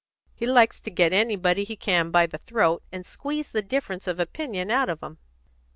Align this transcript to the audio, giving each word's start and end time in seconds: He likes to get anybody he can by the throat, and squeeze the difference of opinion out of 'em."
He 0.33 0.47
likes 0.47 0.79
to 0.79 0.89
get 0.89 1.13
anybody 1.13 1.63
he 1.63 1.75
can 1.75 2.09
by 2.09 2.25
the 2.25 2.39
throat, 2.39 2.81
and 2.91 3.05
squeeze 3.05 3.51
the 3.51 3.61
difference 3.61 4.07
of 4.07 4.19
opinion 4.19 4.71
out 4.71 4.89
of 4.89 5.03
'em." 5.03 5.19